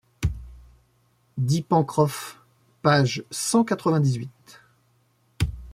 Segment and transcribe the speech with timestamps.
[1.37, 2.41] dit Pencroff.
[2.81, 4.61] Page cent quatre-vingt-dix-huit.